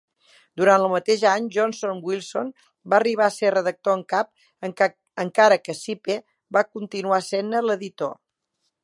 [0.59, 2.49] Durant el mateix any, Johnny Wilson
[2.93, 6.19] va arribar a ser redactor en cap, encara que Sipe
[6.59, 8.15] va continuar sent-ne l'editor.